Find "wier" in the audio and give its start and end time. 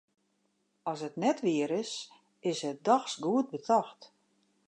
1.45-1.69